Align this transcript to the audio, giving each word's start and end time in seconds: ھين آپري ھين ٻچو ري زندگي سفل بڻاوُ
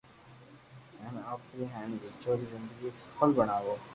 ھين 1.01 1.15
آپري 1.33 1.61
ھين 1.73 1.89
ٻچو 2.01 2.31
ري 2.39 2.45
زندگي 2.53 2.89
سفل 2.99 3.29
بڻاوُ 3.37 3.75